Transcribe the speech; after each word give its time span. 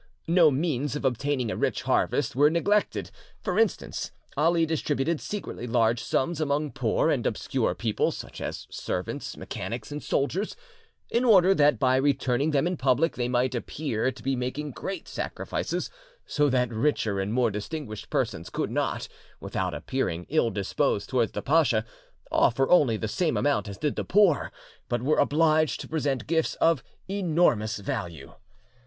No 0.25 0.49
means 0.49 0.95
of 0.95 1.05
obtaining 1.05 1.51
a 1.51 1.55
rich 1.55 1.83
harvest 1.83 2.35
were 2.35 2.49
neglected; 2.49 3.11
for 3.43 3.59
instance, 3.59 4.09
Ali 4.35 4.65
distributed 4.65 5.21
secretly 5.21 5.67
large 5.67 6.01
sums 6.03 6.41
among 6.41 6.71
poor 6.71 7.11
and 7.11 7.27
obscure 7.27 7.75
people, 7.75 8.09
such 8.09 8.41
as 8.41 8.65
servants, 8.71 9.37
mechanics, 9.37 9.91
and 9.91 10.01
soldiers, 10.01 10.55
in 11.11 11.23
order 11.23 11.53
that 11.53 11.77
by 11.77 11.97
returning 11.97 12.49
them 12.49 12.65
in 12.65 12.77
public 12.77 13.15
they 13.15 13.27
might 13.27 13.53
appear 13.53 14.11
to 14.11 14.23
be 14.23 14.35
making 14.35 14.71
great 14.71 15.07
sacrifices, 15.07 15.91
so 16.25 16.49
that 16.49 16.73
richer 16.73 17.19
and 17.19 17.31
more 17.31 17.51
distinguished 17.51 18.09
persons 18.09 18.49
could 18.49 18.71
not, 18.71 19.07
without 19.39 19.75
appearing 19.75 20.25
ill 20.29 20.49
disposed 20.49 21.09
towards 21.09 21.33
the 21.33 21.43
pacha, 21.43 21.85
offer 22.31 22.67
only 22.71 22.97
the 22.97 23.07
same 23.07 23.37
amount 23.37 23.69
as 23.69 23.77
did 23.77 23.95
the 23.95 24.03
poor, 24.03 24.51
but 24.89 25.03
were 25.03 25.19
obliged 25.19 25.79
to 25.79 25.87
present 25.87 26.25
gifts 26.25 26.55
of 26.55 26.83
enormous 27.07 27.77
value. 27.77 28.33